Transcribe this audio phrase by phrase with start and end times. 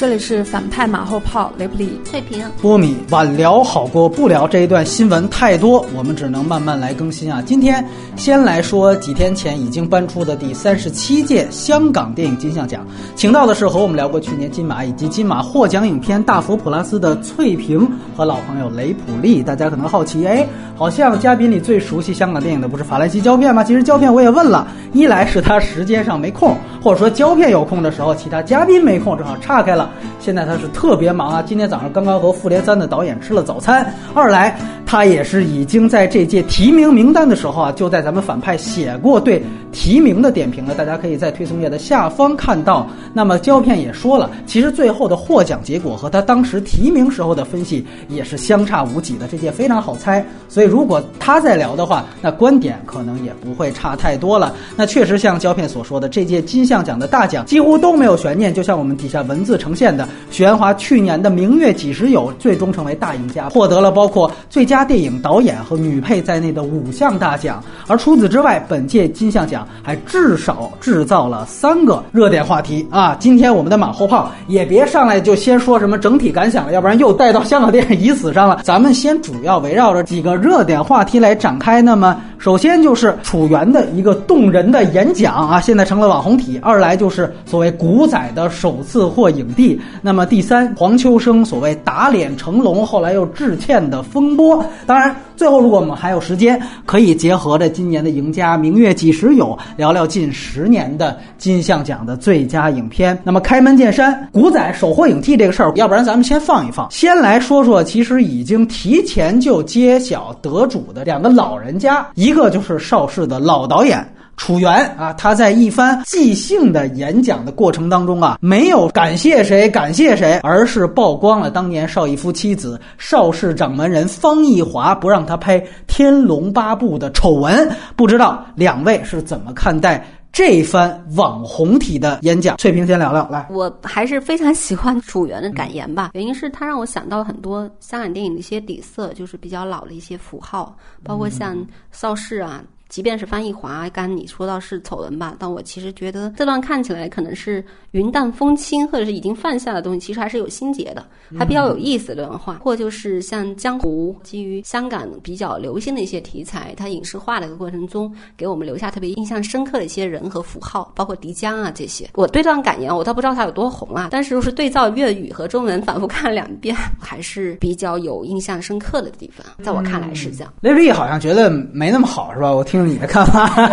[0.00, 2.96] 这里是反派马后炮，雷普利、翠萍、波米。
[3.10, 7.42] 晚聊好过不聊，这一段新闻太多，我们只能慢慢来更新啊。
[7.44, 12.82] 今天先来说几天前已经颁出的第三十七届香港电影金像奖，
[13.14, 17.86] 请到的是和我们聊过去年金马以及金马获奖影片《大佛普拉斯》的翠萍
[18.16, 19.42] 和老朋友雷普利。
[19.42, 23.62] 大家可能好奇，哎，好像嘉宾里最熟悉香港电影的不是法兰西胶片吗？
[23.62, 29.89] 其实胶片我也问了，一来是他时间上没空，或者说胶片有空的时候，其他嘉宾没空，正好岔开了。
[30.18, 31.42] 现在他是特别忙啊！
[31.42, 33.92] 今天早上刚刚和《复联三》的导演吃了早餐。
[34.14, 34.56] 二来，
[34.90, 39.40] 他也是已经在这届提名名单的时候啊，就在咱们反派写过对
[39.70, 40.74] 提名的点评了。
[40.74, 42.84] 大家可以在推送页的下方看到。
[43.12, 49.28] 那么胶片也说了，其实最后的获奖结果和他当时提名时候的分析也是相差无几的。
[49.28, 54.56] 这届非常好猜，所以如果他在聊的话，那观点可能也不会差太多了。
[54.74, 60.08] 那确实像胶片所说的，这届金像奖的大奖几乎都没有悬念，就像我们底下文字呈现的。
[60.32, 67.62] 许鞍华去年的《明月几时有》最终成为大赢家，获得了包括最佳电影导演和女配在内的五项大奖。
[67.86, 73.16] 而除此之外，本届金像奖还至少制造了三个热点话题啊！
[73.18, 78.60] 今天我们的马后炮也别上来就先说什么整体感想了，要不然又带到香港电影已死上了。
[78.62, 81.82] 咱们先主要围绕着几个热点话题来展开。
[81.82, 89.80] 那么，首先就是楚原的一个动人的演讲啊，现在成了网红体；二来就是所谓古仔的首次获影帝。
[90.02, 94.64] 那么第三，黄秋生所谓打脸成龙，后来又致歉的风波。
[94.86, 103.18] 当然，最后如果我们还有时间，可以结合着今年的赢家《明月几时有》，聊聊近十年的金像奖的最佳影片。
[103.24, 114.06] 那么开门见山，古仔首获影帝这个事儿，要不然咱们先放一放，先来说说其实已经提前就揭晓得主的两个老人家，一个就是邵氏的老导演。
[114.40, 127.70] 楚原啊，他在一番即兴的演讲的过程当中啊，没有感谢谁感谢谁，而是曝光了当年邵逸夫妻子邵氏掌门人方逸华不让他拍《天龙八部》的丑闻。
[127.94, 130.02] 不知道两位是怎么看待
[130.32, 132.56] 这番网红体的演讲？
[132.56, 140.74] 翠萍先聊聊，来，我还是非常喜欢楚原的感言吧，原因是他让我想到了很多香港电影的一些底色，就是比较老的一些符号，
[141.04, 141.54] 包括像
[141.92, 142.62] 邵氏啊。
[142.90, 151.06] 即便是翻译华，刚你说到是丑闻吧，但我其实觉得这段看起来可能是云淡风轻，或者是已经放下的东西，其实还是有心结的，
[151.38, 152.54] 还比较有意思这段话。
[152.54, 162.10] 或就是像江湖，基于香港比较流行的一些题材，它影视化的一个过程中，给我们留下特别印象深刻的一些人和符号，包括迪江啊这些。
[162.14, 169.46] 我对这段感言，我倒不知道它有多红啊，但是就是对照粤语和中文反复看了两遍， 还是比较有印象深刻的地方。
[169.64, 170.52] 在我看来是这样。
[170.60, 172.50] 雷利好像觉得没那么好，是吧？
[172.50, 172.79] 我听。
[172.86, 173.70] 你的看法？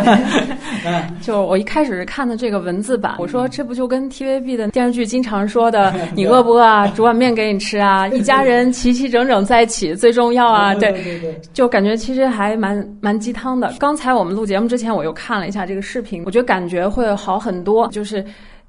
[1.22, 6.88] 就我一开始看的这个文字版，我说这不就跟 TVB 的电视剧经常说的 “你饿不饿啊？
[6.96, 8.08] 煮碗面给你吃啊！
[8.10, 13.74] 一家人齐齐整整在一起最重要啊！”对对对，就感觉其实还蛮蛮鸡汤的。
[13.80, 18.24] 刚才我们录节目之前，我又看了一下这个视频，我觉得感觉会好很多，就是。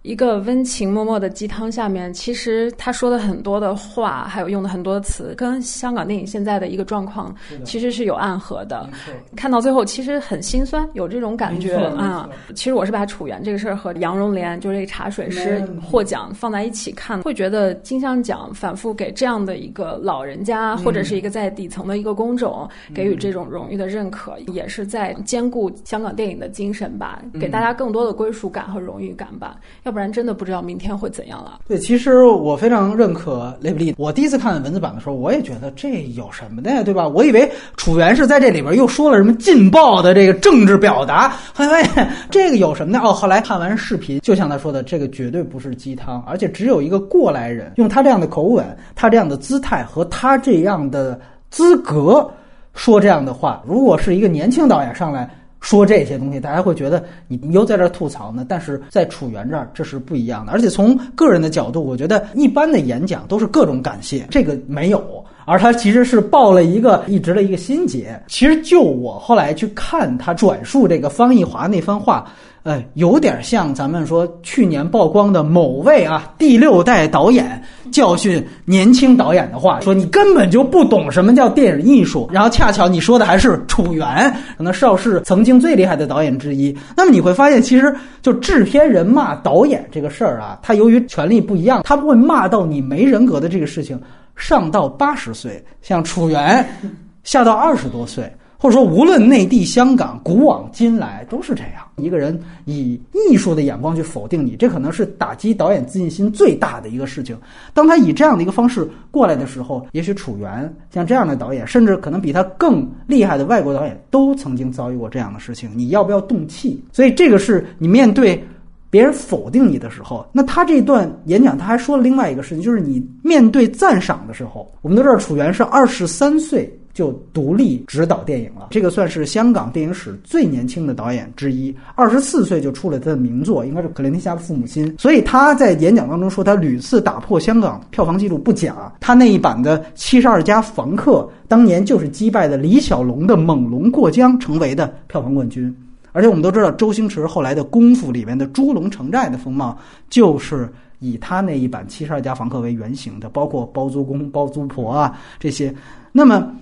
[0.09, 8.89] 一个温情脉脉的鸡汤下面，其实他说的很多的话，还有用的很多词，跟香港电影现在的一个状况其实是有暗合的。
[9.37, 12.27] 看到最后，其实很心酸，有这种感觉啊。
[12.55, 29.59] 其实我是把楚原这个事儿和杨荣莲，就是这个茶水师获奖放在一起看，会觉得金像奖反复给这样的一个老人家，或者是一个在底层的一个工种，给予这种荣誉的认可，也是在兼顾香港电影的精神吧，给大家更多的归属感和荣誉感吧。
[29.83, 31.59] 要不不然真的不知道明天会怎样了。
[31.67, 33.93] 对，其实我非常认可雷布利。
[33.99, 37.09] 我第一次看文字版的时候，我也觉得这有什么的呀，对吧？
[37.09, 43.13] 我以为楚原是在这里边又说了什么劲爆的这个政治表达，后来发现这个有什么的哦。
[43.13, 48.65] 后来看完视频，就像他说的，这个绝对不是鸡汤，而且只有一个过来人用他这样的口吻、
[48.95, 51.19] 他这样的姿态和他这样的
[51.51, 52.25] 资格
[52.73, 53.65] 说这样的话。
[53.67, 55.29] 如果是一个年轻导演上来。
[55.61, 58.47] 说这些东西，大家会觉得你又在这吐槽呢。
[58.49, 60.53] 但是在楚原这儿，这是不一样的。
[60.53, 65.25] 而且从个人的角度，我觉得一般的演讲都是各种感谢，这个没有。
[65.49, 68.21] 而他其实是报了一个一直的一个心结。
[68.29, 72.27] 其实就我后来去看他转述这个方逸华那番话。
[72.65, 82.29] 呃，有点像咱们说去年曝光的某位啊第六代导演教训年轻导演的话，说你根本就不懂什么叫电影艺术。
[82.31, 86.77] 然后恰巧你说的还是楚原，可能邵氏曾经最厉害的导演之一。
[86.95, 93.99] 那么你会发现，其实就制片人骂导演这个事儿啊，他由于权力不一样，他不会骂到你没人格的这个事情
[94.39, 96.67] 上到八十岁，像楚原
[97.25, 98.33] 下到二十多岁。
[98.61, 101.75] 或者说无论内地、香港，古往今来都是这样。
[101.95, 103.01] 一个人以
[103.31, 107.39] 艺术的眼光去否定你，这可能是打击导演自信心最大的一个事情。
[107.73, 115.71] 当他以这样的一个方式过来的时候，也许楚原像这样的导演，甚至可能比他更厉害的外国导演，都曾经遭遇过这样的事情。
[115.77, 116.83] 你要不要动气？
[116.93, 118.45] 所以这个是你面对
[118.91, 126.73] 别人否定你的时候，那他这段演讲他还说了另外一个事情，就是你面对赞赏的时候，我们都知道楚原是二十三岁。
[126.95, 131.73] 就独立执导电影了，这个算是香港电影史最年轻的导演之一。
[131.95, 134.85] 二十四岁就出了他的名作，应该是《可怜天下父母心》。
[135.01, 138.93] 所以他在演讲当中说，他屡次打破香港票房纪录不假。
[138.99, 145.73] 他那一版的《七十二家房客》当年就是击败的李小龙的《猛龙过江》成为的票房冠军。
[146.13, 149.79] 而且我们都知道，周星驰后来的《功夫》里面的猪龙城寨的风貌，
[150.09, 155.75] 就是以他那一版《七十二家房客》为原型的，包括包租公、包租婆啊这些。
[156.13, 156.55] 那么。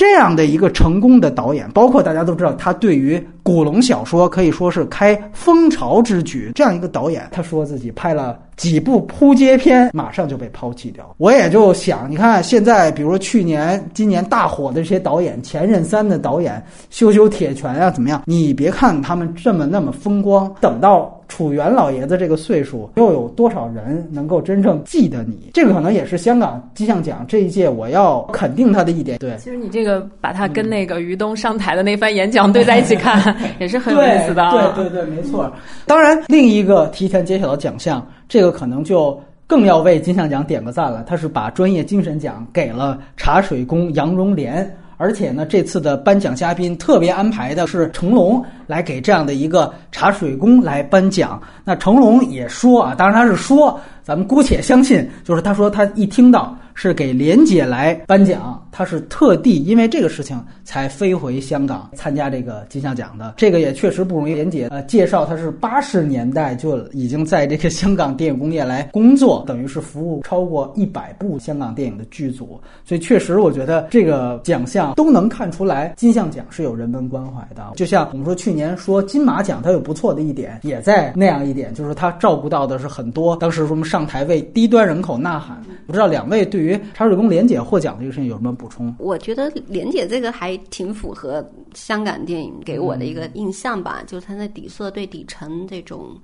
[0.00, 6.52] 这样的一个成功的导演，包括大家都知道，他对于古龙小说可以说是开风潮之举。
[6.54, 11.14] 这样一个导演，他说自己拍了几部扑街片，马上就被抛弃掉。
[11.18, 18.22] 我也就想，你看现在，比如说去年、今年大火的这些导演，《前任三》的导演，修修铁拳啊，怎么样？
[18.24, 21.14] 你别看他们这么那么风光，等到。
[21.30, 25.50] 楚原老爷子这个岁数，又有多少人能够真正记得你？
[25.54, 29.18] 这个可能也是香港金像奖这一届我要肯定他的一点。
[29.18, 34.50] 对，其实你这个把他跟那个于东上台的那番演讲对在一起看，也是很有意思的。
[34.74, 35.50] 对对对，没错。
[35.86, 41.04] 当然，另一个提前揭晓的奖项，这个可能就更要为金像奖点个赞了。
[41.06, 44.68] 他是把专业精神奖给了茶水工杨荣莲。
[45.00, 51.40] 而且呢，这次的颁奖嘉宾特别安排的是成龙来给这样的一个茶水工来颁奖。
[51.64, 56.54] 那成龙也说啊，当然他是说，咱们姑且相信，就是他说他一听到。
[56.82, 63.34] 是给莲姐来颁奖，她是特地因为这个事情才飞回香港参加这个金像奖的。
[63.36, 64.34] 这个也确实不容易。
[64.34, 72.58] 莲姐呃介绍，她是八十年代就已经在这个香港电影工业来工作，等于是服务超过一百部香港电影的剧组。
[72.82, 77.72] 所以确实，我觉得这个奖项都能看出来金像奖是有人文关怀的。
[77.76, 85.62] 就像我们说去年说金马奖，它有不错的一点，也在那样一点，就是它照顾到的是很多当时我们上台为低端人口呐喊。
[85.86, 86.69] 不知道两位对于。
[86.92, 88.94] 茶水工莲姐获奖这个事情有什么补充？
[88.98, 96.16] 我觉得莲姐这个还挺符合香港电影给我的一个印象吧，就是它的底色对底层这种。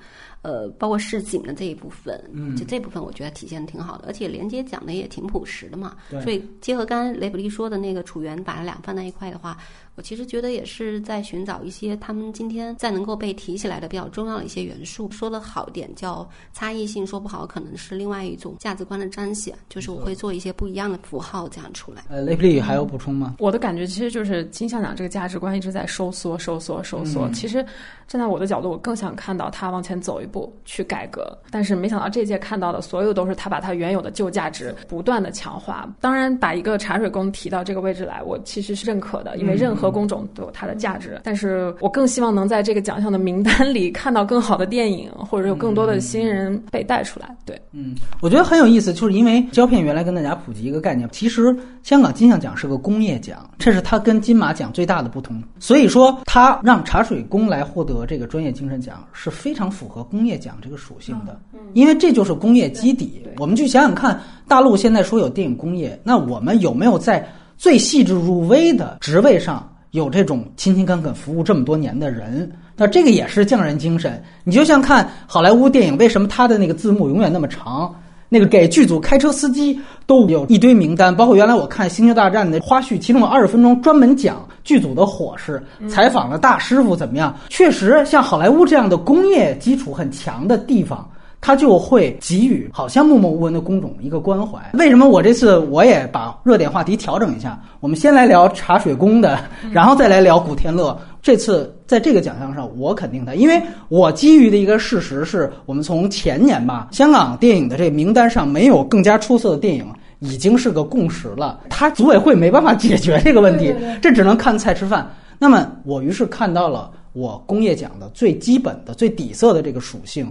[0.43, 5.97] 呃，包括市井的这一部分，嗯，就这部分我觉得体现的挺好的，而且连接讲的也挺朴实的嘛。
[6.23, 9.59] 所以结合刚刚雷普利说的那个楚原，把它俩放在一块的话，
[9.97, 15.11] 我其实觉得也是在寻找一些他们今天在能够被提起来的比较重要的一些元素。
[15.11, 22.05] 说的好点叫差异性，说不好可能是另外一种价值观的彰显，就是我会做一些不一样的符号这样出来。
[22.11, 23.37] 呃，雷普利还有补充吗？
[23.39, 27.29] 我的感觉其实就是金像奖这个价值观一直在收缩、收缩、收缩。
[27.31, 27.65] 其实
[28.07, 30.47] 站在我的角度，我更想看到他往前走一步。
[30.65, 35.89] 去改革，但是没想到这届看到的所有都是他把他原有的旧价值不断的强化。
[36.01, 41.21] 当然，把一个茶水工提到这个位置来，我其实是认可的，因为任何工种都有它的价值。
[41.25, 47.37] 但是我更希望能在这个奖项的名单里看到更好的电影，或者有更多的新人被带出来。
[47.45, 55.43] 对，嗯，我觉得很有意思，就是因为胶片原来跟大家普及一个概念，其实香港金像奖是个工业奖，这是它跟金马奖最大的不同。
[55.59, 60.37] 所以说，它让茶水工来获得这个专业精神奖是非常符合工业。
[60.37, 61.41] 奖这个属性的，
[61.73, 63.23] 因为这就是工业基底。
[63.39, 72.51] 我们去想想看，大陆现在说有电影工业，那我们有没有在最细致入微的职位上有这种勤勤恳恳服务这么多年的人？
[72.77, 74.23] 那这个也是匠人精神。
[74.45, 77.95] 你就像看好莱坞电影，为什么它的那个字幕永远那么长？
[78.29, 87.35] 那个给剧组开车司机都有一堆名单，包括原来我看《星球大战》的花絮，其中有二十分钟专门讲剧组的伙食，采访了大师傅怎么样。
[87.49, 91.09] 确实，像好莱坞这样的工业基础很强的地方，
[91.47, 94.59] 他就会给予好像默默无闻的工种一个关怀。
[94.73, 97.57] 为什么我这次我也把热点话题调整一下？
[97.79, 99.39] 我们先来聊茶水工的，
[99.71, 100.99] 然后再来聊古天乐。
[101.23, 109.87] 这次在这个奖项上，我肯定他，因为我基于的一个事实是我们从前年吧，香港电影的这个名单上没有更加出色的电影，
[110.19, 111.61] 已经是个共识了。
[111.71, 113.73] 他组委会没办法解决这个问题，
[114.03, 115.09] 这只能看菜吃饭。
[115.39, 120.27] 那么我于是看到了我工业奖的最基本的、最底色的这个属性，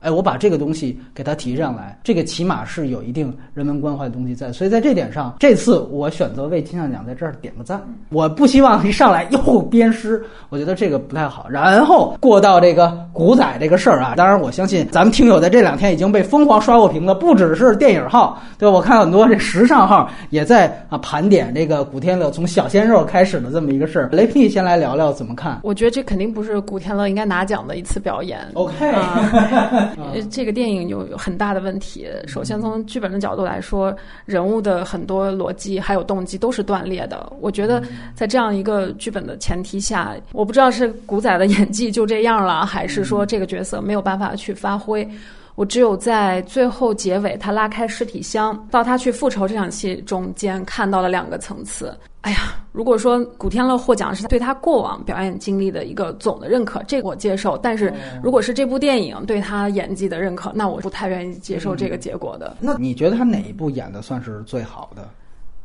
[0.00, 4.50] 哎，我把这个东西给它提上来，这个起码是有一定人文关怀的东西在。
[4.52, 7.80] 所以在这点上，这次我选择为金像奖在这儿点个赞。
[8.08, 11.46] 我不希望一上来又鞭尸，我觉得这个不太好。
[11.48, 18.74] 然后过到这个古仔这个事儿啊，当然我相信咱们听友在这两天已经被疯狂刷过屏的，不只是电影号，对吧？
[18.74, 24.08] 我看很多这时尚号也在啊盘点这个古天乐从小鲜肉开始的这么一个事儿。
[24.12, 25.60] 雷皮先来聊聊怎么看？
[25.62, 28.40] 我觉得这肯定不是古天乐应该拿奖的一次表演。
[28.54, 29.89] OK，、呃，
[30.30, 32.06] 这个电影有有很大的问题。
[32.26, 33.94] 首先从剧本的角度来说，
[34.24, 37.32] 人物的很多逻辑还有动机都是断裂的。
[37.40, 37.82] 我觉得
[38.14, 45.08] 在这样一个剧本的前提下，我不知道是古仔的演技就这样了，还是说这个角色没有办法去发挥。
[45.56, 51.94] 我只有在最后结尾，他拉开尸体箱，到他去复仇这场戏中间，看到了两个层次。
[52.22, 57.56] 哎呀，如果说古天乐获奖是对他过往表演经历的一个总的认可，这个我接受。
[57.56, 62.54] 但是如果是这部电影对他演技的认可，那我不太愿意接受这个结果的。
[62.60, 65.08] 那你觉得他哪一部演的算是最好的？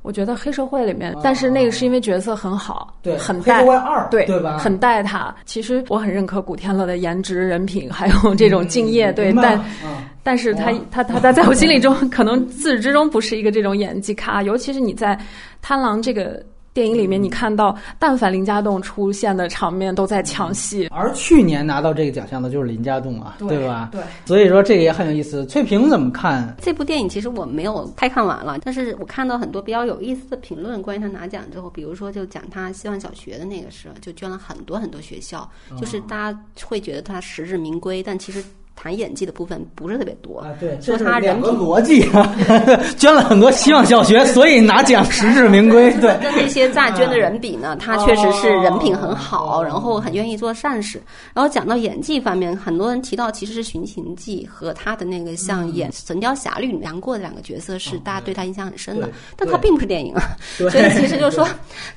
[0.05, 5.33] 我觉得黑社会里面，但是那个是因为角色很好，对很带黑社会二对对吧很带他。
[5.45, 9.57] 其实我很认可古天乐的颜值、人品，还有这种敬业，对，但。
[9.83, 9.95] 嗯
[10.25, 15.15] 但是他哇他他他在我心里中，可能自始至终不是一个这种演技咖，尤其是你在
[15.61, 16.43] 《贪狼》这个
[16.75, 23.87] 电影里面，你看到但凡林家栋出现的场面都在抢戏，而去年拿到这个奖项的就是林家栋啊，对吧？
[23.93, 24.01] 对。
[24.25, 25.45] 所以说这个也很有意思。
[25.45, 26.53] 翠萍怎么看？
[26.61, 38.43] 这部电影其实我没有太看完了，但是我看到很多比较有意思的评论，关于他拿奖之后，比如说就讲他希望小学的那个事，就捐了很多很多学校，就是大家会觉得他实至名归，但其实
[38.75, 40.39] 谈演技的部分不是特别多。
[40.39, 42.35] 啊，对，说这是两个他人品逻辑啊，
[42.97, 45.89] 捐了很多希望小学，所以拿奖实至名归。
[45.99, 51.01] 对，跟那些诈捐的人比呢，他确实是人品很好，然后很愿意做善事。
[51.33, 60.21] 然后讲到演技方面，很多人提到其实是《寻秦记》和他的那个像演《神雕侠侣》杨过的两个角色是大家对他印象很深的对，但他并不是电影啊。
[60.57, 61.47] 所以其实就是说，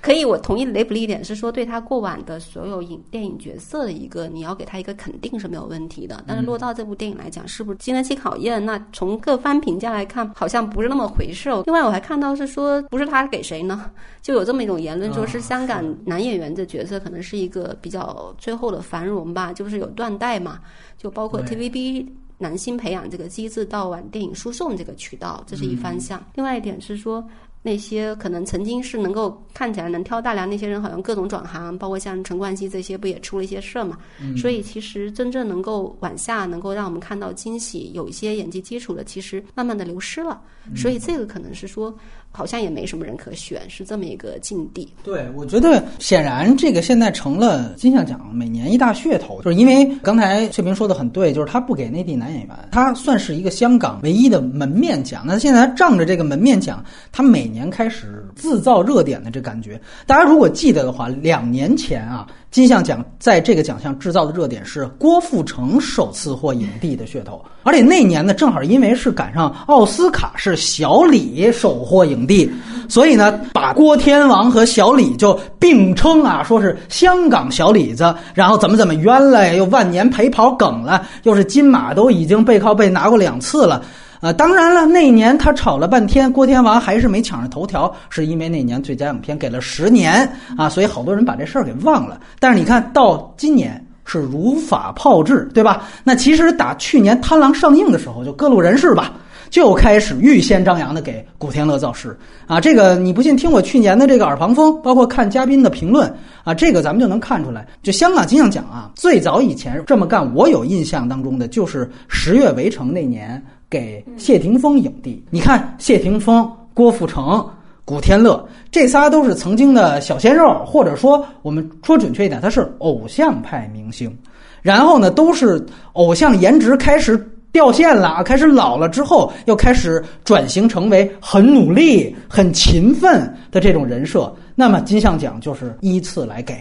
[0.00, 6.22] 可以我同意雷普利一点是说，对他过往的所有影电影角色的一个，你要给他一个肯定是没有问题的。
[6.26, 8.64] 但是落到这部电影来讲，是不是经得起考验？
[8.64, 11.62] 那从各方评价来看，好像不是那么回事哦。
[11.66, 13.90] 另外，我还看到是说，不是他给谁呢？
[14.22, 20.60] 就有这么一种言论，说是香港男演员的角色可能是一个比较最后的繁荣吧，就是有断代嘛，
[20.96, 22.06] 就包括 TVB。
[22.40, 26.24] 男星培养这个机制到往电影输送这个渠道，这是一方向。
[26.36, 27.28] 另外一点是说，
[27.62, 33.98] 那些可能曾经是能够看起来能挑大梁那些人，好像各种转行，包括像陈冠希这些，不也出了一些事儿嘛？
[34.36, 40.40] 所以其实真正能够往下能够让我们看到惊喜，有一些演技基础的，其实慢慢的流失了。
[40.76, 41.96] 所以这个可能是说，
[42.30, 44.88] 好像也没什么人可选，是这么一个境地。
[45.02, 55.24] 对，我觉得显然这个现在成了金像奖每年一大噱头，就是因为刚才翠萍说的很对，就是他不给内地男演员，他算是一个香港唯一的门面奖。
[55.26, 59.80] 那现在他仗着这个门面奖，他每年开始制造热点的这感觉。
[60.06, 72.50] 大家如果记得的话，两年前啊，金像奖在这个奖项制造的热点是郭富城首次获影帝的噱头，而且那年呢，正好因为是赶上奥斯卡是小李首获影帝，
[72.88, 83.82] 所以呢，把郭天王和小李就并称啊，说是香港小李子，然后怎么怎么冤了，又万年陪跑梗了，又是金马都已经背靠背拿过两次了。
[84.20, 92.20] 啊，当然了，那一年他吵了半天，郭天王还是没抢上头条，是因为那年最佳影片给了十年啊，所以好多人把这事儿给忘了。
[92.38, 95.84] 但是你看到今年是如法炮制，对吧？
[96.02, 99.12] 那其实打去年《贪狼》上映的时候，就各路人士吧。
[99.50, 102.14] 就开始预先张扬的给古天乐造势
[102.46, 102.60] 啊！
[102.60, 107.66] 这个你不信，听我去年的这个耳旁风，包括看嘉宾的评论啊，这个咱们就能看出来。
[107.82, 115.24] 就香港金像奖啊，最早以前这么干，我有印象当中的就是《十月围城》那年给谢霆锋影帝。
[115.30, 117.44] 你看谢霆锋、郭富城。
[117.84, 124.14] 古天乐这仨都是曾经的小鲜肉，或者说我们说准确一点，他是偶像派明星。
[124.60, 127.16] 然后呢，都是偶像颜值开始
[127.50, 134.30] 掉线了，开始老了之后，又开始转型成为很努力、很勤奋的这种人设。
[134.54, 136.54] 那么金像奖就是依次来给。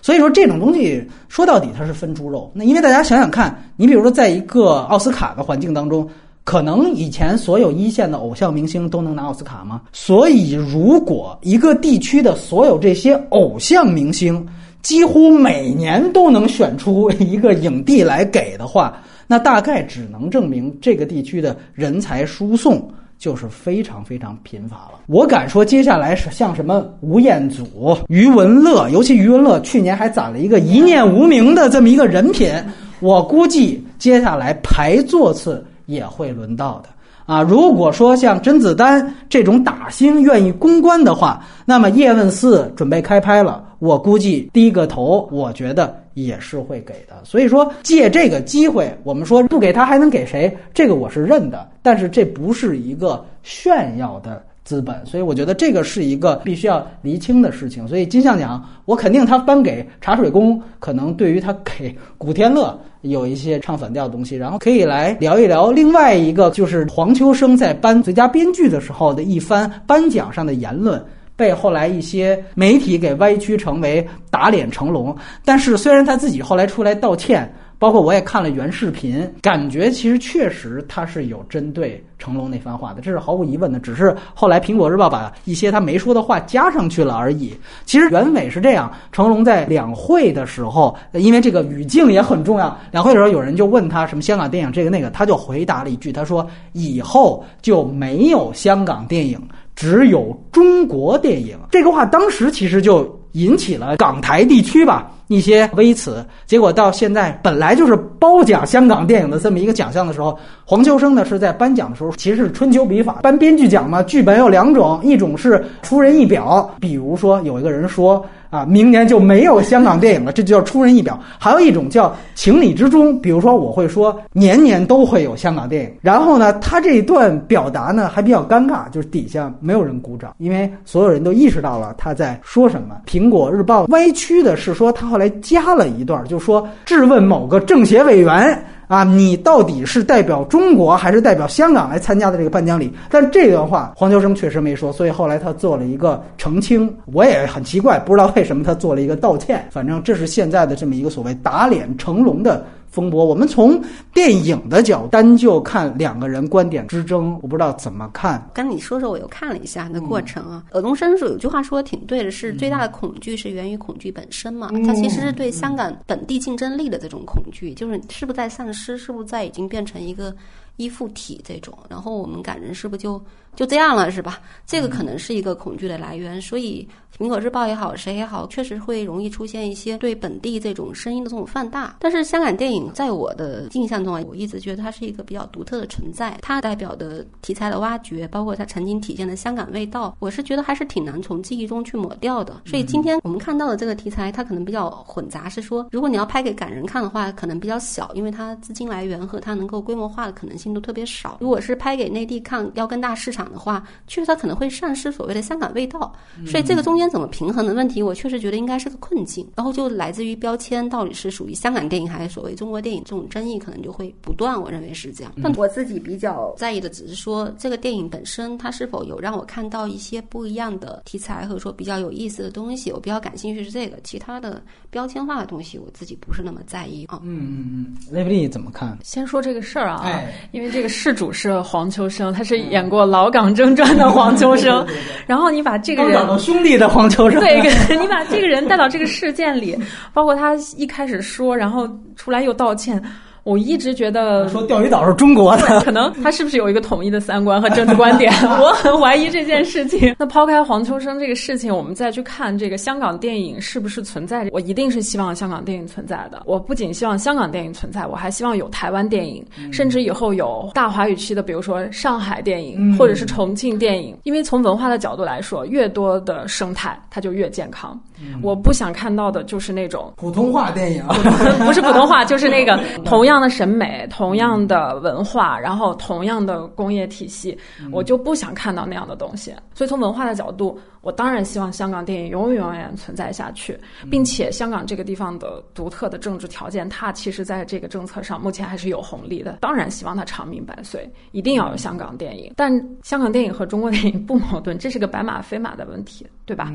[0.00, 2.50] 所以说这种东西说到底它是分猪肉。
[2.52, 6.10] 那因为大家想想看，你比如说在一个奥斯卡的环境当中。
[6.44, 9.82] 可能以前所有一线的偶像明星都能拿奥斯卡吗？
[9.92, 14.44] 所以，如果一个地区的所有这些偶像明星
[14.82, 24.98] 几乎每年都能选出一个影帝来给的话，那大概只能证明这个地区的人才输送就是非常非常贫乏了。
[25.06, 32.50] 我敢说，接下来是像什么吴彦祖、余文乐，尤其余文乐去年还攒了一个一念无名的这么一个人品。
[32.98, 36.88] 我估计接下来排座次也会轮到的。
[37.24, 47.14] 啊，如果说像甄子丹这种打星愿意公关的话，那么《叶问四》准备开拍了，我估计低个头，我觉得也是会给的。
[47.22, 50.52] 所以说，借这个机会，我们说不给他还能给谁？
[50.74, 57.86] 这个我是认的，但是这不是一个炫耀的资本，所以我觉得这个是一个必须要厘清的事情。
[57.88, 62.78] 所以金像奖，我肯定他颁给茶水工，可能对于他给古天乐。
[63.02, 71.04] 有一些唱反调的东西，然后可以来聊一聊另外一个，就是黄秋生在颁最佳编剧的时候的一番颁奖上的言论，
[71.34, 75.16] 被后来一些媒体给歪曲成为打脸成龙。
[75.44, 77.52] 但是虽然他自己后来出来道歉。
[77.82, 83.80] 包括我也看了原视频，感觉其实确实他是有针对成龙那番话的，这是毫无疑问的。
[83.80, 87.52] 只是后来苹果日报把一些他没说的话加上去了而已。
[87.84, 92.78] 其实原委是这样：成龙在两会的时候，因为这个语境也很重要。
[92.92, 99.36] 两会的时候，有人就问他什么香港电影这个那个，他就回答了一句：“他说以后就没有香港电影，
[99.74, 105.10] 只有中国电影。”这个话当时其实就引起了港台地区吧。
[105.32, 118.24] 一些微词，结果到现在本来就是褒奖香港电影的这么一个奖项的时候，黄秋生呢是在颁奖的时候，其实是春秋笔法，颁编剧奖嘛，剧本有两种，一种是出人意表，比如说有一个人说。
[118.52, 121.18] 啊，明年就没有香港电影了，这就叫出人意表。
[121.38, 132.94] 还有一种叫情理之中，比如说我会说年年都会有香港电影，然后呢，他这一段表达呢还比较尴尬，就是底下没有人鼓掌，因为所有人都意识到了他在说什么。
[133.06, 138.64] 苹果日报歪曲的是说他后来还加了一段，就说质问某个政协委员。
[138.88, 142.92] 啊，你到底是代表中国还是代表香港来参加的这个颁奖礼？
[143.08, 146.94] 但这段话黄秋生确实没说，所以后来他做了一个澄清。
[147.06, 149.66] 我也很奇怪，不知道为什么他做了一个道歉。
[149.70, 152.66] 反正这是现在的这么一个所谓打脸成龙的。
[152.92, 153.82] 风波，我们从
[154.12, 158.46] 电影的角单就看两个人观点之争，我不知道怎么看。
[158.52, 160.62] 跟你说说，我又看了一下那过程啊。
[160.72, 164.70] 尔冬升说有句话说的挺对的，是最大的恐惧是源于恐惧本身嘛？
[164.86, 170.34] 它其实是对香港本地竞争力的这种恐惧，就是是不是在丧失，是不是在已经变成一个
[170.76, 171.76] 依附体这种？
[171.88, 173.22] 然后我们感人是不是就
[173.56, 174.40] 就这样了，是吧？
[174.66, 176.88] 这个可能是一个恐惧的来源，所以。
[177.18, 181.94] 苹果日报也好，谁也好，确实会容易出现一些对本地这种声音的这种放大。
[182.00, 186.38] 但是香港电影在我的印象中啊，我一直觉得它是一个比较独特的存在。
[186.40, 192.62] 它代表的题材的挖掘，包括它曾经体现的香港味道，我是觉得还是挺难从记忆中去抹掉的。
[192.64, 201.36] 所以今天我们看到的这个题材，它可能比较混杂，是说如果你要拍给感人看的话，可能比较小，因为它资金来源和它能够规模化的可能性都特别少。
[201.40, 206.12] 如果是拍给内地看，要更大市场的话，确实它可能会丧失所谓的香港味道。
[206.46, 207.02] 所以这个中间。
[207.12, 209.46] 怎么平衡的问题，我确实觉得应该是个困境。
[209.54, 214.58] 然后就来自于标签到底是属于香港电影还是所谓中国电影，这种争议可能就会不断。
[214.58, 215.32] 我认为是这样。
[215.42, 222.90] 但我自己比较在意的只是说，这个电影本身它是否有让我看到一些不一样的题材，或者说比较有意思的东西。
[222.90, 227.20] 我比较感兴趣是这个，其他的标签化的东西我自己不是那么在意啊。
[227.24, 228.96] 嗯嗯嗯，雷布利怎么看？
[229.02, 230.22] 先说这个事儿啊，
[230.52, 234.86] 因为这个事主是黄秋生，他是演过《老港争传》的黄秋生。
[235.26, 236.88] 然后你把这个人兄弟的。
[236.92, 237.58] 黄秋生，对，
[237.98, 239.74] 你把这个人带到这个事件里，
[240.12, 243.02] 包括他一开始说，然后出来又道歉。
[243.44, 248.32] 我一直觉得说钓鱼岛是中国的， 可能他是不是有一个统一的三观和政治观点？
[248.60, 250.14] 我很怀疑这件事情。
[250.18, 254.48] 那抛开黄秋生这个事情，我们再去看这个香港电影是不是存在？
[254.52, 256.42] 我一定是希望香港电影存在的。
[256.46, 264.16] 我不仅希望香港电影存在，我还希望有台湾电影，甚至以后有大华语区的，比如说上海电影或者是重庆电影。
[264.22, 267.98] 因为从文化的角度来说，越多的生态，它就越健康。
[268.42, 271.02] 我不想看到的就是那种普通话电影，
[271.66, 273.32] 不是普通话， 就是那个同样。
[273.32, 277.56] 同样的审美，同样的文化，然后同样的工业体系，
[277.90, 279.50] 我就不想看到那样的东西。
[279.74, 280.78] 所以从文化的角度。
[281.02, 283.76] 我当然希望香港电影永远永远存在下去，
[284.08, 289.58] 并且香港这个地方的独特的政治条件，它其实在这个政策上目前还是有红利的。
[289.60, 292.52] 当然希望它长命百岁，一定要有香港电影。
[292.56, 296.72] 但香港电影和中国电影不矛盾，这是个白马非马的问题，对吧？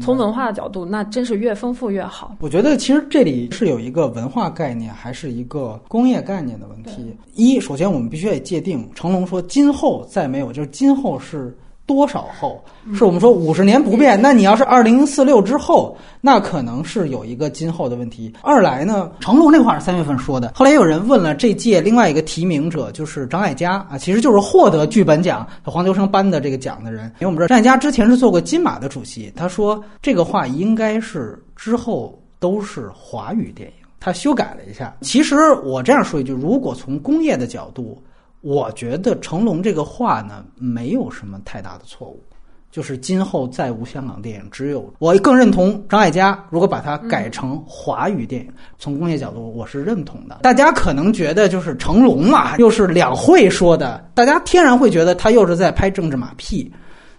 [0.00, 2.36] 从文化的角度，那真是越丰富越好。
[2.40, 7.14] 我觉得其实这里是有一个文化概念，还是一个工业概念的问题。
[7.34, 11.56] 一，首先我们必须得界定，成龙说今后再没有，就是今后是。
[11.86, 12.62] 多少后
[12.94, 14.20] 是我们说五十年不变？
[14.20, 18.32] 那你要是二零四六之后，那可能是有一个今后的问题。
[18.42, 27.04] 二来呢，成龙那话是三月份说的，后来也有人问了这届另外一个提名者，就是张艾嘉啊，其实就是获得剧本奖黄秋生颁的这个奖的人。
[27.20, 33.74] 因为我们知道张艾嘉之前是做过金马的主席，他说这个话应该是之后都是华语电影。
[34.00, 34.94] 他修改了一下。
[35.00, 38.00] 其实我这样说一句，如果从工业的角度，
[38.46, 42.22] 我觉得成龙这个话呢，没有什么太大的错误。
[42.70, 46.38] 就是今后再无香港电影，只有我更认同张艾嘉。
[46.48, 50.38] 如果把它改成华语电影，从工业角度我是认同的。
[50.42, 56.72] 大家可能觉得就是成龙嘛，又是两会说的，大家天然会觉得他又是在拍政治马屁。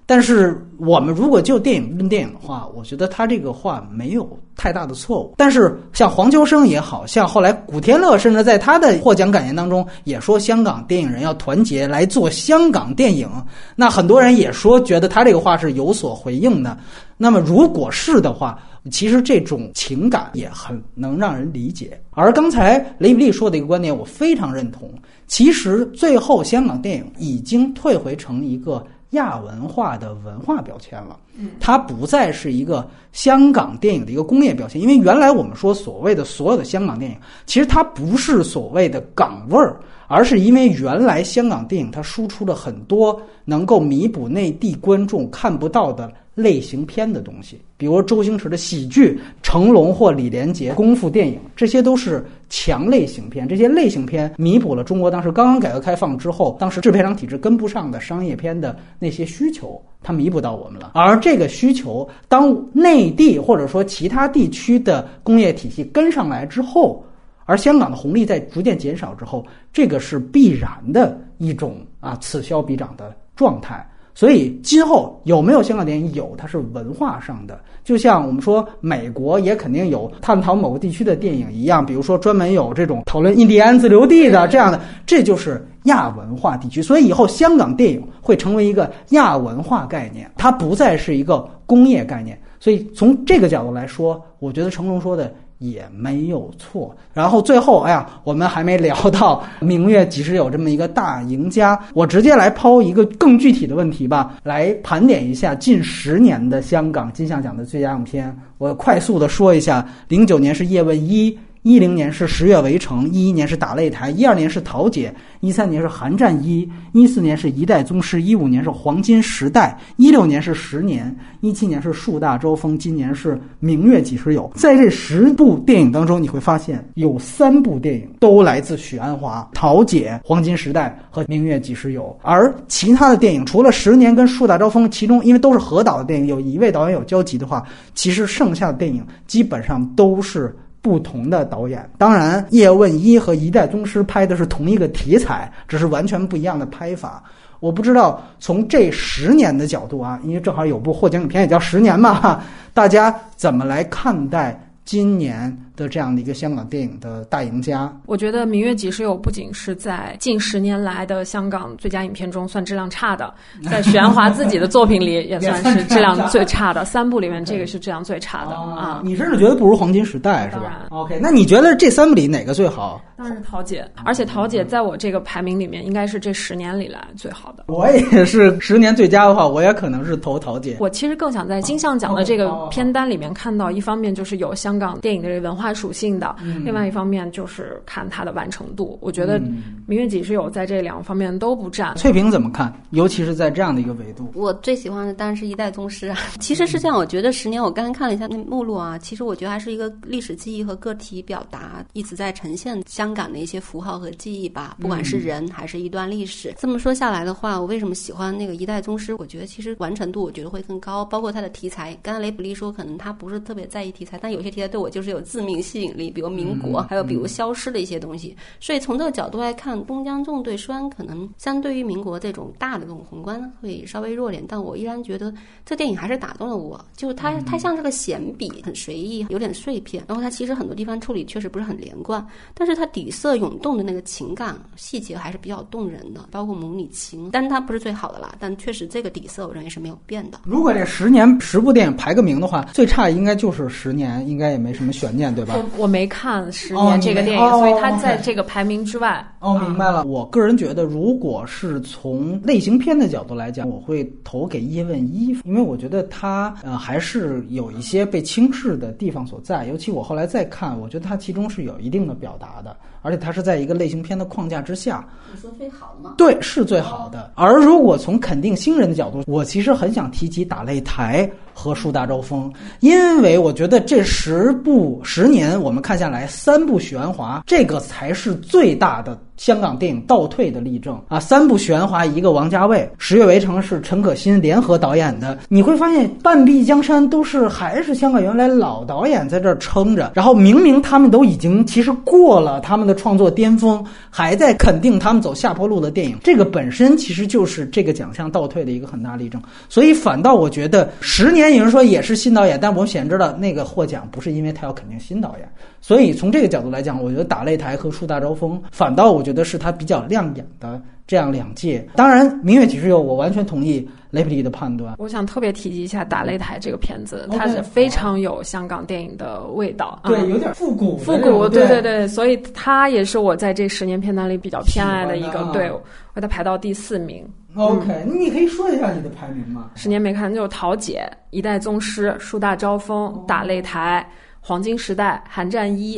[0.09, 5.33] 但是我们如果就电影论电影的话，我觉得他这个话没有太大的错误。
[5.35, 13.29] 但是像黄秋生也好像后来古天乐，甚至在他的获奖感言当中也说，香港电影人要团结来做香港电影。
[13.75, 16.77] 那很多人也说，觉得他这个话是有所回应的。
[17.17, 18.57] 那么如果是的话，
[18.89, 21.99] 其实这种情感也很能让人理解。
[22.11, 24.89] 而刚才雷比利说的一个观点，我非常认同。
[25.27, 28.81] 其实最后香港电影已经退回成一个。
[29.11, 31.17] 亚文化的文化标签了，
[31.59, 46.11] 它不再是一个香港电影的一个工业标签，因为原来我们说所谓的所有的香港电影，其实它不是所谓的港味儿，而是因为原来香港电影它输出了很多能够弥补内地观众看不到的。
[46.37, 53.47] 类型片的东西，比如周星驰的喜剧、成龙或李连杰功夫电影，这些都是强类型片。
[53.47, 60.91] 这些类型片弥补了中国当时刚刚改革开放之后，当时制片厂体制跟不上的商业片的那些需求，它弥补到我们了。
[60.93, 67.03] 而这个需求，当内地或者说其他地区的工业体系跟上来之后，
[67.45, 73.83] 而香港的红利在逐渐减少之后，这个是必然的一种啊此消彼长的状态。
[74.17, 76.11] 所以今后有没有香港电影？
[76.15, 86.81] 有，它是文化上的，就像我们说美国也肯定有探讨某个地区的电影一样，比如说专门有这种讨论印第安自留地的这样的，这就是亚文化地区。
[86.81, 92.35] 所以以后香港电影会成为一个亚文化概念，它不再是一个工业概念。
[92.59, 95.31] 所以从这个角度来说，我觉得成龙说的。
[95.59, 96.95] 也没有错。
[97.13, 108.35] 然后最后，哎呀，我们还没聊到《明月几时有》这么一个大赢家，我直接来抛一个更具体的问题吧，来盘点一下近十年的香港金像奖的最佳影片。
[108.57, 111.31] 我快速的说一下：零九年是《叶问一》。
[111.67, 124.49] 一零年是《十月围城》，一一年是《打擂台》，一二年是《桃姐》，一三年是《寒战一》，一四年是一代宗师，一五年是《黄金时代》，一六年是《十年》，一七年是《树大招风》，今年是《明月几时有》。
[124.57, 132.03] 在这十部电影当中，你会发现有三部电影都来自许鞍华，《桃姐》、《黄金时代》和《明月几时有》。
[132.21, 137.61] 而其他的电影，除了《十年》跟《树大招风》，其中因为都是合导的电影，有一位导演有交集的话，
[137.93, 140.55] 其实剩下的电影基本上都是。
[140.81, 147.23] 不同的导演，当然，《叶问一》和《一代宗师》拍的是同一个题材，只是完全不一样的拍法。
[147.59, 152.41] 我不知道从这十年的角度啊，因为正好有部获奖影片也叫《十年》嘛，
[152.73, 155.57] 大家怎么来看待今年？
[155.77, 163.31] 的这样的一个香港电影的大赢家，我觉得《明月几时有》不仅是在近十年来的香港最佳影片中算质量差的，
[163.69, 169.01] 在许鞍华自己的作品里也算 是质量最差的三部里面，这个是质量最差的啊！
[169.03, 172.99] 你甚至觉得不如《黄金时代》是吧？OK，那你觉得这三部里哪个最好？
[173.15, 177.63] 当然是《桃姐》，而且《桃姐》在我这个排名里面应该是这十年里来最好的。
[177.67, 180.73] 我也是十年最佳的话，我也可能是投《桃姐》。
[180.79, 186.35] 我其实更想在金像奖的这个片单里面看到，一方面就是有香港电影的这文化属性的。
[186.63, 189.39] 另外一方面就是看它的完成度，我觉得
[189.85, 191.95] 《明月几时有》在这两方面都不占。
[191.95, 192.73] 翠萍怎么看？
[192.91, 196.17] 尤其是在这样的一个维度，我最喜欢的当然是一代宗师啊。
[196.39, 206.53] 其实是这样，我觉得十年我刚刚看了一下那目录啊，其实我觉得还是一个历史记忆和个体表达一直在呈现香港的一些符号和记忆吧，不管是人还是一段历史。
[206.57, 209.13] 这么说下来的话，我为什么喜欢那个一代宗师？
[209.15, 211.97] 我觉得其实完成度我觉得会更高，包括它的题材。
[212.01, 216.27] 刚才雷普利说可能他不是特别在意题材，但有些题材对我就是有致命吸引力，比如。
[216.37, 225.33] 民国，还有比如消失的一些东西，所以从这个角度来看，东江纵队虽然可能相对于民国这种大的这种宏观会稍微弱点，但我依然觉得
[225.65, 226.83] 这电影还是打动了我。
[226.95, 230.03] 就它，它像是个闲笔，很随意，有点碎片。
[230.05, 237.29] 然后它其实很多地方处理确实不是很连贯，但是它底色涌动的那个情感细节还是比较动人的，包括母女情。
[237.31, 240.41] 但它不是最好的啦，但确实这个底色我认为是没有变的。
[240.43, 245.46] 如果这十年十部电影排个名的话，最差应该就是十年，应该也没什么悬念，对吧？
[245.53, 246.51] 我我没看。
[246.51, 249.25] 十年这个电影，所以它在这个排名之外。
[249.39, 250.03] 哦，明白了。
[250.05, 259.65] 我个人觉得，如果是从类型片的角度来讲，我会投给《叶问一》，因为我觉得它呃还是有一些被轻视的地方所在。
[259.65, 265.07] 尤其我后来再看，我觉得它其中是有一定的表达的，而且它是在一个类型片的框架之下。
[265.33, 266.15] 你说最好的吗？
[266.17, 267.31] 对，是最好的。
[267.35, 271.27] 而如果从肯定新人的角度，我其实很想提及《打擂台》
[271.57, 279.19] 和《树大招风》，因为我觉得这十部十年我们看下来，三部许鞍华，这个才是最大的。
[279.37, 281.19] 香港电影倒退的例证啊！
[281.19, 285.37] 三部玄华，一个王家卫，《十月围城》是陈可辛联合导演的。
[285.47, 290.11] 你会发现，半壁江山都是还是香港原来老导演在这儿撑着。
[290.15, 296.17] 然后明明他们都已经其实过了他们的创作巅峰，还在肯定他们走下坡路的电影。
[296.23, 299.39] 这个本身其实就是这个奖项倒退的一个很大例证。
[299.69, 305.47] 所以反倒我觉得，十年有人说也是新导演，但我们显然知道那个获奖不是因为他要肯定新导演。
[305.79, 311.85] 所以从这个角度来讲，我觉得《打擂台》和《树大招风》反倒我觉得是他比较亮眼的这样两届。
[311.97, 314.95] 当然，《明月几时有》我完全同意雷普利的判断。
[314.97, 322.07] 我想特别提及一下《打擂台》这个片子，它是非常有香港电影的味道，对，有点复古，复古，对对对。
[322.07, 325.81] 所以它也是我在这十年片单里比较偏爱的一个，对，我
[326.13, 327.27] 把它排到第四名。
[327.55, 329.71] OK，你可以说一下你的排名吗？
[329.75, 334.07] 十年没看，就是《桃姐》《一代宗师》《树大招风》《打擂台》。
[334.39, 335.97] 黄金时代、寒战一、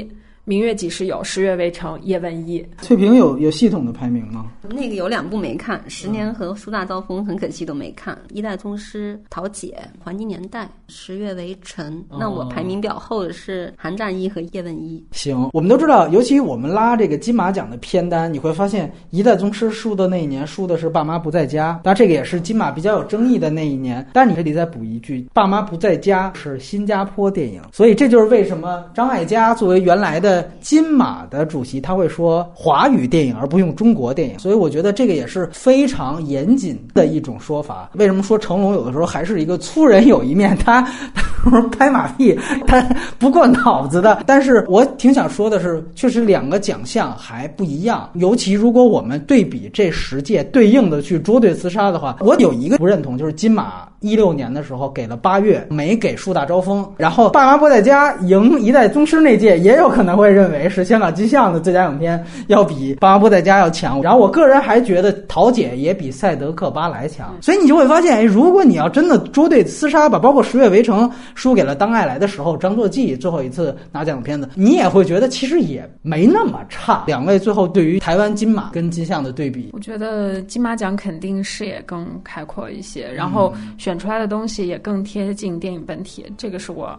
[0.49, 2.65] 明月几时有、十月围城、叶问一。
[2.81, 4.47] 翠萍有有系统的排名吗？
[4.67, 12.03] 那个有两部没看，《十年》和《树大招风》很可惜都没看，《一代宗师》、《桃姐》、《黄金年代》、《十月围城》。
[12.17, 14.97] 那我排名比较后的是《寒战一》和《叶问一》。
[15.15, 24.03] 行，我们都知道，尤其我们拉这个金马奖的片单，你会发现《一代宗师》输的那一年输的是《爸妈不在家》，当然这个也是金马比较有争议的那一年。
[24.13, 34.37] 但是你这里再补一句，《爸妈不在家》是新加坡电影，所以这就是为什么张艾嘉作为原来的金马的主席，他会说华语电影而不用中国电影。
[34.39, 37.89] 所以我觉得这个也是非常严谨的一种说法。
[37.95, 40.57] 为什么说成龙有的时候还是一个粗人有一面？
[40.57, 40.85] 他
[41.77, 42.81] 拍马屁，他
[43.17, 44.23] 不过脑子的。
[44.25, 48.09] 但是我挺想说的是，确实两个奖项还不一样。
[48.15, 56.85] 尤其如果我们对比这十届对应的去捉对厮杀的话，我有一个不认同，就是金马一六年的时候给了八月，没给树大招风。
[56.97, 64.01] 然后爸妈不在家赢一代宗师那届，也有可能会认为是香港金像的最佳影片要比爸妈不在家要强。
[64.01, 67.35] 然后我个人还觉得桃姐也比赛德克巴莱强。
[67.41, 71.09] 所以你就会发现，哎，如果你要真的捉对厮杀吧，包括十月围城。
[71.35, 77.03] 输给了当爱来的时候，张作骥最后一次拿奖的片子，你也会觉得其实也没那么差。
[77.07, 86.97] 两位最后对于台湾金马跟金像的对比，我觉得金马奖肯定视野更开阔一些，然后选出来的东西也更贴近电影本体，这个是我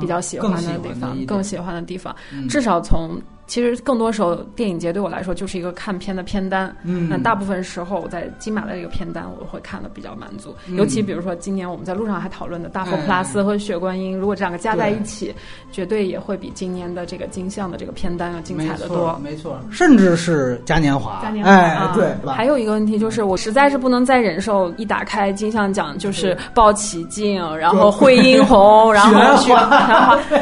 [0.00, 2.14] 比较喜欢的地方，更喜欢的地方，
[2.48, 3.20] 至少从。
[3.52, 6.74] 其实更多时候，电影节对我来说就是一个看片的片单。
[6.84, 10.56] 嗯，那大部分时候我在金马的这个片单，我会看的比较满足。
[10.74, 15.34] 尤其比如说今年我们在路上还讨论的《大佛普拉斯》和《血观音》，如果这两个加在一起，
[15.70, 19.20] 绝对也会比今年的这个金像的这个片单要精彩的多。
[19.22, 21.20] 没错，甚至是嘉年华。
[21.22, 22.08] 嘉年华，哎，对。
[22.32, 29.58] 还有一个问题就是，我实在是不能再忍受一打开金像奖就是鲍起静， 然后惠英红，然后许叶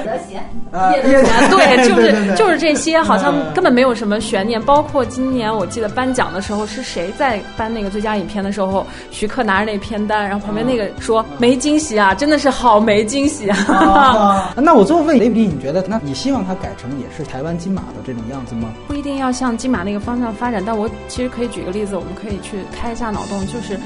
[0.05, 3.00] 德娴，叶德娴，对，就是就是这些。
[3.05, 14.53] 好像根本没有什么悬念，包括今年我记得颁奖的时候是谁在颁那个最佳影片的时候，徐克拿着那片单，然后旁边那个说没惊喜啊，真的是好没惊喜啊。
[14.57, 18.69] 那我最后问雷比利，你觉得那你希望他改成也是台湾金马的这种样子吗？
[18.87, 23.79] 不一定要向金马那个方向发展，但我其实可以举个例子，我们可以去开一下脑洞，就是。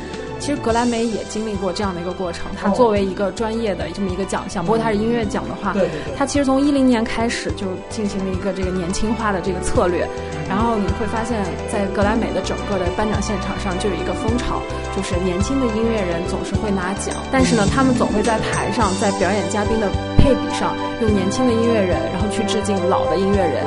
[0.44, 2.44] 其实格莱美也经历过这样的一个过程。
[2.54, 10.06] 它作为一个专业的这么一个奖项，不过它是音乐奖的话，对它其实从一零年开始就进行了一个这个年轻化的这个策略。
[10.46, 14.60] 然后你会发现在格莱美的整个的颁奖现场上就有一个风潮，
[14.94, 23.64] 就是年轻的音乐人总是会拿奖，但是呢，他们总会在台上在表演嘉宾的配比上用年轻的音乐人，然后去致敬老的音乐人。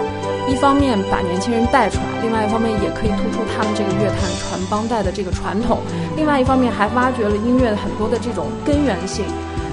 [0.48, 5.80] 一方面把年轻人带出来，另外一方面也可以突出他们这个乐坛传帮带的这个传统。
[6.16, 9.26] 另外一方面还挖掘了音乐的很多的这种根源性。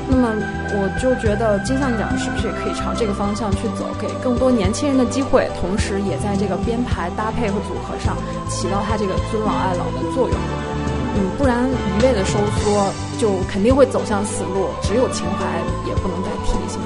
[0.06, 0.28] 那么
[0.76, 8.14] 我就觉得金像奖是不是也可以朝这个方向去走，给更多年轻人的机会，同时也在这个编排搭配和组合上
[8.50, 10.36] 起到它这个尊老爱老的作用。
[11.16, 14.68] 嗯，不然一味的收缩就肯定会走向死路。
[14.82, 15.46] 只有情怀
[15.88, 16.76] 也不能代替理性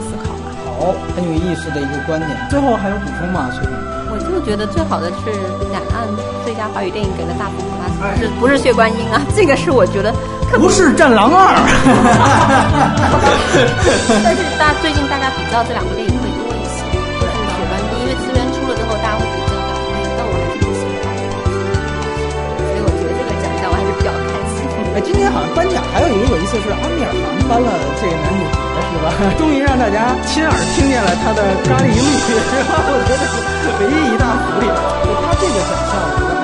[1.14, 2.30] 很有意思的一个观点。
[2.48, 3.48] 最后还有补充吗？
[3.54, 3.72] 崔萍？
[4.10, 5.30] 我就觉得最好的是
[5.68, 6.08] 两岸
[6.44, 10.10] 最佳华语电影给了大佛普拉斯，不是不是血观音啊， 这个是我觉得
[10.56, 11.52] 不是战狼二。
[14.24, 16.80] 但是大最近大家比较这两部电影会多一些，
[17.20, 21.12] 就是血观音，因为资源出了之后，大家会比较两部，但我还是不喜欢。
[22.64, 24.64] 所以我觉得这个奖项我还是比较开心。
[24.96, 27.68] 哎，今天好像颁奖还有一个有意思是阿米尔汗颁了
[28.00, 28.67] 这个男主。
[28.82, 29.12] 是吧？
[29.38, 33.22] 终于让大家亲耳听见了他的咖喱英语是吧 我觉得
[33.78, 36.37] 唯一一大福利就他这个奖项我觉得